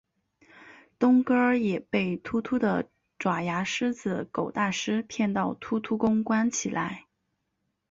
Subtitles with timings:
[0.97, 7.05] 冬哥儿也被秃秃的爪牙狮子狗大狮骗到秃秃宫关起来。